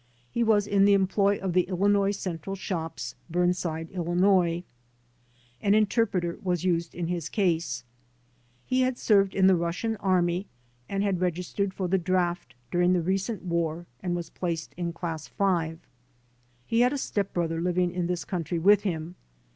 He 0.31 0.43
was 0.43 0.65
in 0.65 0.85
the 0.85 0.95
employ 0.95 1.37
of 1.37 1.53
the 1.53 1.61
Illinois 1.69 2.09
Central 2.09 2.55
Shops, 2.55 3.13
Burnside, 3.29 3.91
Illinois. 3.91 4.63
An 5.61 5.75
inter 5.75 6.07
preter 6.07 6.39
was 6.41 6.63
used 6.63 6.95
in 6.95 7.05
his 7.05 7.29
case. 7.29 7.83
He 8.65 8.81
had 8.81 8.97
served 8.97 9.35
in 9.35 9.45
the 9.45 9.55
Rus 9.55 9.77
sian 9.77 9.97
Army 9.97 10.47
and 10.89 11.03
had 11.03 11.21
registered 11.21 11.71
for 11.71 11.87
the 11.87 11.99
draft 11.99 12.55
during 12.71 12.93
the 12.93 13.01
recent 13.03 13.43
war 13.43 13.85
and 14.01 14.15
was 14.15 14.31
placed 14.31 14.73
in 14.75 14.91
class 14.91 15.27
five. 15.27 15.77
He 16.65 16.79
had 16.79 16.93
a 16.93 16.97
step 16.97 17.31
brother 17.31 17.61
living 17.61 17.91
in 17.91 18.07
this 18.07 18.25
country 18.25 18.57
with 18.57 18.81
him. 18.81 19.13